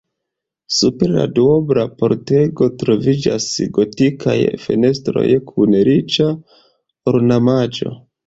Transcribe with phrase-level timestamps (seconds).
[0.75, 3.45] Super la duobla pordego troviĝas
[3.77, 4.35] gotikaj
[4.65, 6.31] fenestroj kun riĉa
[7.13, 7.95] ornamaĵo.